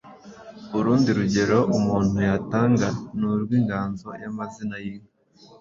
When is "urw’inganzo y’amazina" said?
3.31-4.75